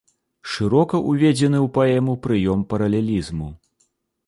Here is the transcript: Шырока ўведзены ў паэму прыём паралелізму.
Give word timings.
Шырока 0.53 1.01
ўведзены 1.09 1.59
ў 1.65 1.69
паэму 1.77 2.17
прыём 2.25 2.59
паралелізму. 2.75 3.53